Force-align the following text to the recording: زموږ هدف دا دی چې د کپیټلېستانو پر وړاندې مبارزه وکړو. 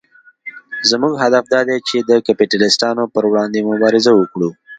زموږ 0.89 1.13
هدف 1.23 1.45
دا 1.53 1.61
دی 1.69 1.77
چې 1.87 1.97
د 2.09 2.11
کپیټلېستانو 2.27 3.03
پر 3.13 3.23
وړاندې 3.31 3.67
مبارزه 3.69 4.11
وکړو. 4.15 4.49